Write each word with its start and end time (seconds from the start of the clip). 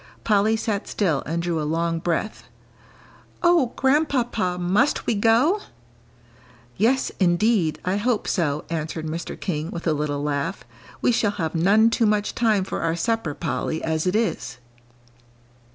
Polly 0.23 0.55
sat 0.55 0.87
still 0.87 1.21
and 1.27 1.43
drew 1.43 1.61
a 1.61 1.63
long 1.63 1.99
breath. 1.99 2.45
"Oh, 3.43 3.71
Grandpapa, 3.75 4.57
must 4.59 5.05
we 5.05 5.13
go?" 5.13 5.59
"Yes, 6.75 7.11
indeed, 7.19 7.77
I 7.85 7.97
hope 7.97 8.27
so," 8.27 8.65
answered 8.71 9.05
Mr. 9.05 9.39
King, 9.39 9.69
with 9.69 9.85
a 9.85 9.93
little 9.93 10.23
laugh. 10.23 10.65
"We 11.03 11.11
shall 11.11 11.29
have 11.29 11.53
none 11.53 11.91
too 11.91 12.07
much 12.07 12.33
time 12.33 12.63
for 12.63 12.81
our 12.81 12.95
supper, 12.95 13.35
Polly, 13.35 13.83
as 13.83 14.07
it 14.07 14.15
is." 14.15 14.57